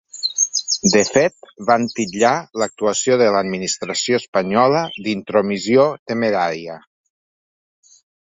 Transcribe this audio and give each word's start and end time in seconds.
De 0.93 1.01
fet, 1.15 1.49
van 1.67 1.83
titllar 1.97 2.31
l’actuació 2.61 3.17
de 3.23 3.27
l’administració 3.35 4.17
espanyola 4.23 4.83
dintromissió 5.09 5.85
temerària. 6.13 6.79